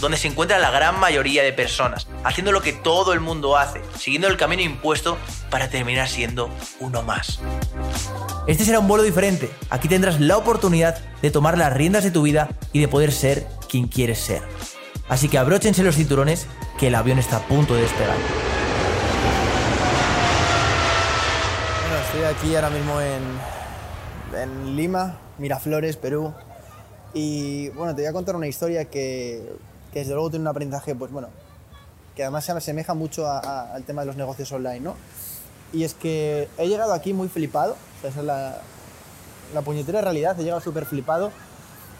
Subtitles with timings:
[0.00, 3.80] donde se encuentra la gran mayoría de personas, haciendo lo que todo el mundo hace,
[3.98, 5.18] siguiendo el camino impuesto
[5.50, 7.40] para terminar siendo uno más.
[8.46, 9.50] Este será un vuelo diferente.
[9.70, 13.46] Aquí tendrás la oportunidad de tomar las riendas de tu vida y de poder ser
[13.68, 14.42] quien quieres ser.
[15.08, 16.46] Así que abróchense los cinturones
[16.78, 18.16] que el avión está a punto de despegar.
[21.82, 23.22] Bueno, estoy aquí ahora mismo en,
[24.38, 26.32] en Lima, Miraflores, Perú.
[27.14, 29.42] Y bueno, te voy a contar una historia que
[29.92, 31.28] que desde luego tiene un aprendizaje, pues bueno,
[32.14, 34.96] que además se asemeja mucho al tema de los negocios online, ¿no?
[35.72, 38.60] Y es que he llegado aquí muy flipado, esa es la,
[39.54, 41.30] la puñetera realidad, he llegado súper flipado.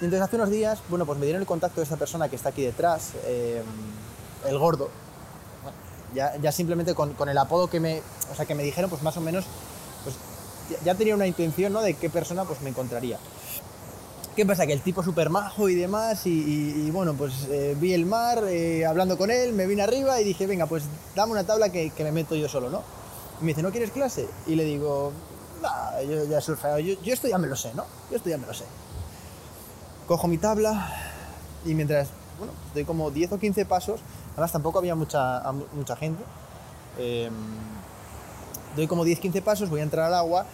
[0.00, 2.36] Y entonces hace unos días, bueno, pues me dieron el contacto de esta persona que
[2.36, 3.62] está aquí detrás, eh,
[4.46, 4.90] el gordo.
[6.14, 9.02] ya, ya, simplemente con, con, el apodo que me, o sea, que me dijeron, pues
[9.02, 9.44] más o menos,
[10.02, 10.16] pues
[10.84, 11.82] ya, tenía una intención, ¿no?
[11.82, 13.18] De qué persona pues me encontraría.
[14.36, 14.66] ¿Qué pasa?
[14.66, 18.84] Que el tipo súper majo y demás, y, bueno, pues eh, vi el mar, eh,
[18.84, 20.82] hablando con él, me vine arriba y dije, venga, pues
[21.14, 22.82] dame una tabla que, me meto yo solo, ¿no?
[23.40, 24.28] Y me dice, ¿no quieres clase?
[24.48, 25.12] Y le digo,
[25.62, 27.84] no, yo ya he surfeado, yo, esto ya me lo sé, ¿no?
[28.10, 28.64] Yo esto ya me lo sé.
[30.08, 30.90] Cojo mi tabla
[31.64, 34.00] y mientras, bueno, doy como 10 o 15 pasos,
[34.32, 36.24] además tampoco había mucha, mucha gente,
[36.98, 37.32] em,
[38.74, 40.46] doy como 10-15 pasos, voy a entrar al agua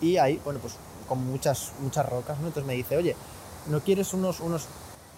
[0.00, 0.74] y ahí, bueno, pues
[1.08, 2.48] con muchas, muchas rocas, ¿no?
[2.48, 3.16] Entonces me dice, oye,
[3.66, 4.66] ¿no quieres unos, unos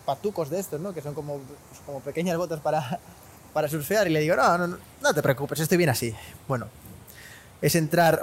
[0.04, 0.94] patucos de estos, ¿no?
[0.94, 3.00] Que son como, pues, como pequeñas botas para,
[3.52, 4.06] para surfear.
[4.06, 6.14] Y le digo, no, no, no te preocupes, estoy bien así.
[6.48, 6.66] Bueno,
[7.60, 8.22] es entrar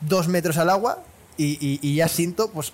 [0.00, 1.02] dos metros al agua
[1.36, 2.72] y, ya siento, pues,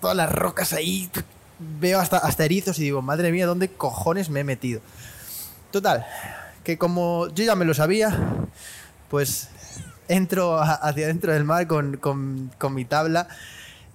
[0.00, 1.10] todas las rocas ahí.
[1.58, 4.80] Veo hasta, hasta erizos y digo, madre mía, ¿dónde cojones me he metido?
[5.70, 6.06] Total,
[6.64, 8.18] que como yo ya me lo sabía,
[9.08, 9.48] pues
[10.10, 13.28] entro hacia dentro del mar con, con, mi tabla.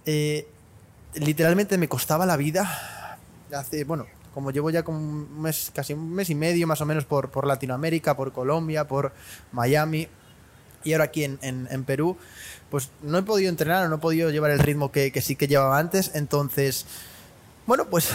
[0.05, 0.47] Eh,
[1.15, 3.19] literalmente me costaba la vida.
[3.85, 7.05] Bueno, como llevo ya como un mes, casi un mes y medio más o menos
[7.05, 9.13] por, por Latinoamérica, por Colombia, por
[9.51, 10.07] Miami
[10.83, 12.15] y ahora aquí en, en, en, Perú,
[12.69, 15.47] pues no he podido entrenar, no he podido llevar el ritmo que, que sí que
[15.47, 16.11] llevaba antes.
[16.13, 16.85] Entonces
[17.67, 18.09] bueno, pues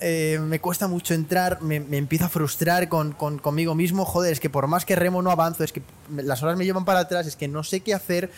[0.00, 4.06] eh, me cuesta mucho entrar, me, me empiezo a frustrar con, con, conmigo mismo.
[4.06, 6.86] Joder, es que por más que remo no avanzo, es que las horas me llevan
[6.86, 8.30] para atrás, es que no sé qué hacer.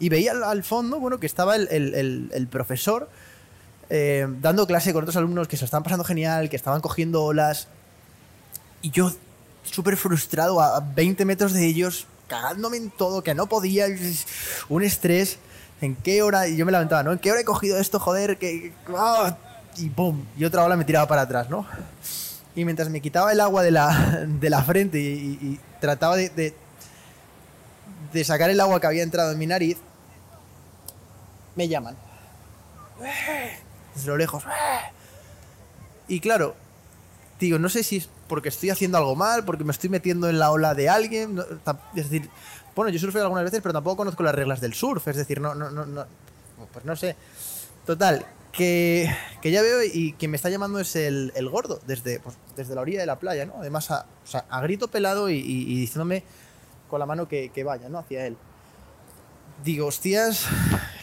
[0.00, 3.08] Y veía al, fondo, bueno, que estaba el, el, el, profesor
[3.90, 7.68] eh, dando clase con otros alumnos que se estaban pasando genial, que estaban cogiendo olas.
[8.82, 9.12] Y yo,
[9.62, 13.86] súper frustrado, a 20 metros de ellos, cagándome en todo, que no podía,
[14.68, 15.38] un estrés.
[15.80, 16.48] ¿En qué hora?
[16.48, 17.12] Y yo me lamentaba, ¿no?
[17.12, 18.36] ¿En qué hora he cogido esto, joder?
[18.38, 18.72] Que.
[18.96, 19.36] ¡ah!
[19.78, 20.24] Y ¡pum!
[20.36, 21.66] Y otra ola me tiraba para atrás, ¿no?
[22.54, 26.54] Y mientras me quitaba el agua de la, de la frente y, trataba de,
[28.12, 29.78] de, sacar el agua que había entrado en mi nariz,
[31.54, 31.96] me llaman.
[33.94, 34.44] Desde lo lejos.
[36.08, 36.56] Y claro,
[37.38, 40.38] digo, no sé si es porque estoy haciendo algo mal, porque me estoy metiendo en
[40.38, 41.40] la ola de alguien.
[41.94, 42.28] Es decir,
[42.74, 45.06] bueno, yo surfeo algunas veces, pero tampoco conozco las reglas del surf.
[45.08, 46.06] Es decir, no, no, no, no
[46.72, 47.16] pues no sé.
[47.86, 48.24] Total,
[48.58, 49.14] que,
[49.44, 52.98] ya veo y quien me está llamando es el, gordo, desde, pues, desde la orilla
[52.98, 53.48] de la playa.
[53.56, 56.24] Además, a, o sea, grito pelado y, y, y, diciéndome
[56.90, 57.98] con la mano que, que, vaya, ¿no?
[57.98, 58.36] Hacia él.
[59.64, 60.46] Digo, hostias,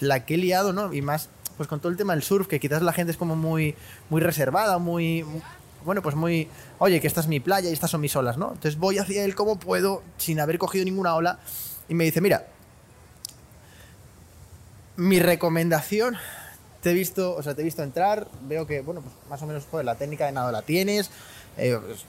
[0.01, 0.93] la que he liado, ¿no?
[0.93, 3.37] Y más, pues con todo el tema del surf, que quizás la gente es como
[3.37, 3.75] muy,
[4.09, 5.41] muy reservada, muy, muy
[5.85, 6.49] bueno, pues muy,
[6.79, 8.47] oye, que esta es mi playa y estas son mis olas, ¿no?
[8.47, 11.39] Entonces voy hacia él como puedo, sin haber cogido ninguna ola,
[11.87, 12.47] y me dice, mira,
[14.97, 16.17] mi recomendación
[16.85, 19.65] te he visto, o sea, te visto entrar, veo que, bueno, pues más o menos,
[19.83, 21.09] la técnica de nado la tienes.
[21.57, 22.05] Eh, pues,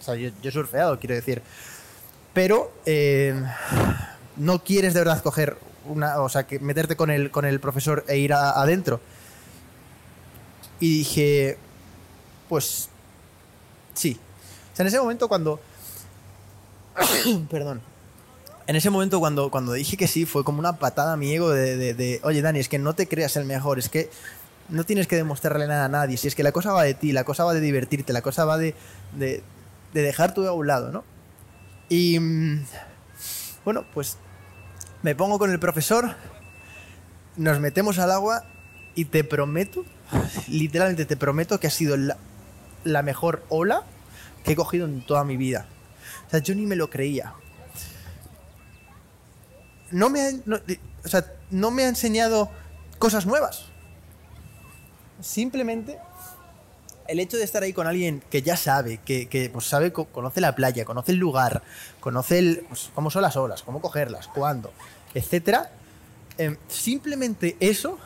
[0.00, 1.40] o sea, yo, he surfeado, quiero decir.
[2.34, 3.40] Pero eh,
[4.34, 8.04] no quieres de verdad coger una, o sea, que meterte con el, con el profesor
[8.08, 9.00] e ir adentro.
[10.80, 11.56] Y dije,
[12.48, 12.88] pues
[13.94, 14.18] sí.
[14.72, 15.60] O sea, en ese momento cuando...
[17.48, 17.89] Perdón
[18.66, 21.50] en ese momento cuando, cuando dije que sí, fue como una patada a mi ego
[21.50, 24.10] de, oye Dani, es que no te creas el mejor, es que
[24.68, 27.12] no tienes que demostrarle nada a nadie, si es que la cosa va de ti,
[27.12, 28.74] la cosa va de divertirte, la cosa va de,
[29.18, 29.42] de,
[29.92, 31.04] dejar tu a un lado, ¿no?
[31.88, 32.64] Y mm,
[33.64, 34.18] bueno, pues
[35.02, 36.14] me pongo con el profesor,
[37.36, 38.44] nos metemos al agua
[38.94, 39.84] y te prometo,
[40.48, 42.16] literalmente te prometo que ha sido la,
[42.84, 43.84] la mejor ola
[44.44, 45.66] que he cogido en toda mi vida.
[46.26, 47.34] O sea, yo ni me lo creía.
[49.90, 50.30] No me ha,
[51.04, 52.50] o sea, no me ha enseñado
[52.98, 53.66] cosas nuevas.
[55.20, 55.98] Simplemente
[57.08, 60.40] el hecho de estar ahí con alguien que ya sabe, que, que, pues sabe, conoce
[60.40, 61.62] la playa, conoce el lugar,
[61.98, 64.72] conoce el, pues, cómo son las olas, cómo cogerlas, cuándo,
[65.12, 65.72] etcétera,
[66.38, 67.98] eh, simplemente eso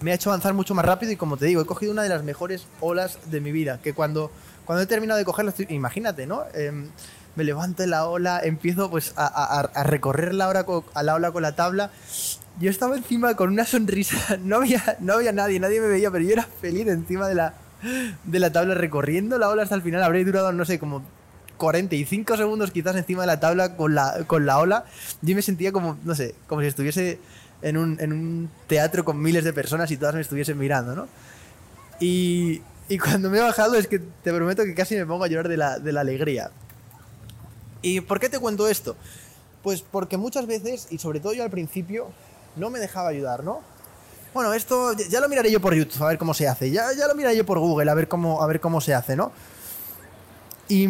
[0.00, 2.08] me ha hecho avanzar mucho más rápido y como te digo, he cogido una de
[2.08, 4.32] las mejores olas de mi vida, que cuando,
[4.64, 6.44] cuando he terminado de cogerla, estoy, imagínate, ¿no?
[6.54, 6.88] Eh,
[7.38, 11.14] me levanto en la ola, empiezo pues a, a, a recorrer la, con, a la
[11.14, 11.92] ola con la tabla.
[12.58, 16.24] Yo estaba encima con una sonrisa, no había, no había nadie, nadie me veía, pero
[16.24, 17.54] yo era feliz encima de la,
[18.24, 20.02] de la tabla recorriendo la ola hasta el final.
[20.02, 21.04] Habría durado, no sé, como
[21.58, 24.84] 45 segundos quizás encima de la tabla con la, con la ola.
[25.22, 27.20] Yo me sentía como, no sé, como si estuviese
[27.62, 31.06] en un, en un teatro con miles de personas y todas me estuviesen mirando, ¿no?
[32.00, 35.28] Y, y cuando me he bajado es que te prometo que casi me pongo a
[35.28, 36.50] llorar de la, de la alegría.
[37.82, 38.96] ¿Y por qué te cuento esto?
[39.62, 42.08] Pues porque muchas veces, y sobre todo yo al principio,
[42.56, 43.60] no me dejaba ayudar, ¿no?
[44.34, 46.70] Bueno, esto ya lo miraré yo por YouTube, a ver cómo se hace.
[46.70, 49.16] Ya, ya lo miraré yo por Google, a ver cómo, a ver cómo se hace,
[49.16, 49.32] ¿no?
[50.68, 50.86] Y,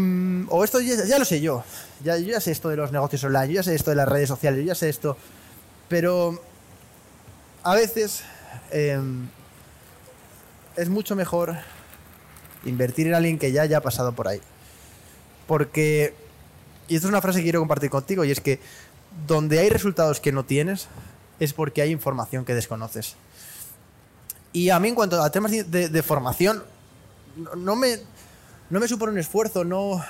[0.49, 1.63] o esto ya, lo sé yo.
[2.03, 4.09] Ya, yo ya sé esto de los negocios online, yo ya sé esto de las
[4.09, 5.17] redes sociales, yo ya sé esto.
[5.89, 6.43] Pero
[7.63, 8.23] a veces
[8.71, 9.01] eh,
[10.77, 11.57] es mucho mejor
[12.65, 14.41] invertir en alguien que ya haya pasado por ahí.
[15.47, 16.15] Porque,
[16.89, 18.61] y esto es una frase que quiero compartir contigo, y es que
[19.27, 20.89] donde hay resultados que no tienes,
[21.41, 23.17] es porque hay información que desconoces.
[24.53, 26.63] Y a mí en cuanto a temas de, formación,
[27.57, 27.99] no, me,
[28.71, 30.03] no me supone un esfuerzo, no,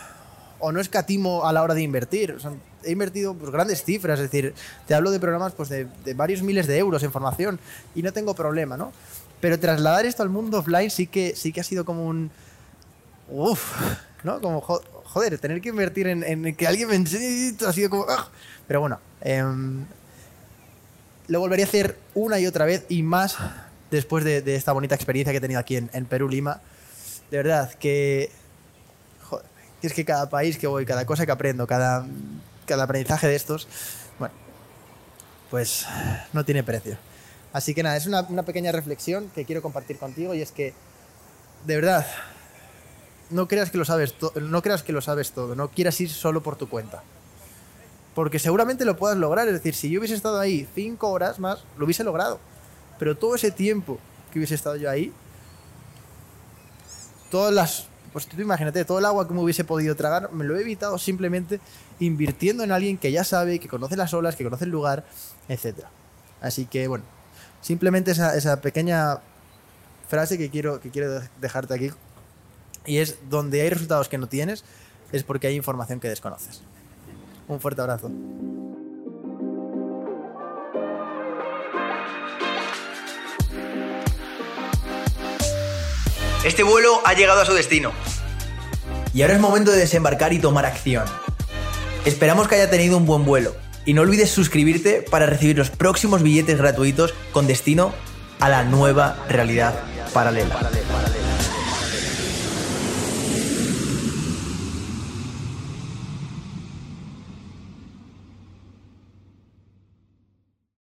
[0.59, 2.37] o no escatimo a la hora de invertir.
[2.85, 4.55] He invertido pues, grandes cifras, es decir,
[4.87, 7.59] te hablo de programas pues, de, de, varios miles de euros en formación
[7.95, 8.93] y no tengo problema, ¿no?
[9.41, 12.31] Pero trasladar esto al mundo offline sí que, sí que ha sido como un...
[13.31, 13.75] Uf,
[14.23, 14.41] ¿no?
[14.41, 18.07] Como, joder, tener que invertir en, que alguien me enseñe ha sido como...
[18.09, 18.29] ¡ah!
[18.67, 19.45] Pero bueno, eh,
[21.29, 23.37] lo volvería a hacer una y otra vez y más
[23.91, 26.61] después de, esta bonita experiencia que he tenido aquí en, Perú, Lima.
[27.31, 28.31] De verdad, que
[29.23, 29.47] joder,
[29.83, 32.07] es que cada país que voy, cada cosa que aprendo, cada,
[32.67, 33.69] cada aprendizaje de estos,
[34.19, 34.35] bueno,
[35.51, 35.87] pues
[36.33, 36.97] no tiene precio.
[37.53, 40.75] Así que nada, es una, una, pequeña reflexión que quiero compartir contigo y es que,
[41.67, 42.07] de verdad,
[43.31, 46.43] no creas que lo sabes, no creas que lo sabes todo, no quieras ir solo
[46.43, 47.03] por tu cuenta.
[48.15, 51.65] Porque seguramente lo puedas lograr, es decir, si yo hubiese estado ahí cinco horas más,
[51.77, 52.41] lo hubiese logrado.
[52.99, 53.99] Pero todo ese tiempo
[54.33, 55.13] que hubiese estado yo ahí,
[57.31, 60.57] todas las pues tú imagínate, todo el agua que me hubiese podido tragar, me lo
[60.57, 61.61] he evitado simplemente
[62.01, 65.05] invirtiendo en alguien que ya sabe, que conoce las olas, que conoce el lugar,
[65.49, 65.85] etc.
[66.41, 67.05] Así que bueno,
[67.61, 69.19] simplemente esa, esa pequeña
[70.09, 71.91] frase que quiero, que quiero dejarte aquí,
[72.89, 74.65] y es donde hay resultados que no tienes,
[75.13, 76.63] es porque hay información que desconoces.
[77.47, 78.11] Un fuerte abrazo.
[86.45, 87.93] Este vuelo ha llegado a su destino.
[89.13, 91.05] Y ahora es momento de desembarcar y tomar acción.
[92.07, 93.55] Esperamos que haya tenido un buen vuelo.
[93.85, 97.93] Y no olvides suscribirte para recibir los próximos billetes gratuitos con destino
[98.41, 99.75] a la nueva realidad
[100.13, 100.59] paralela.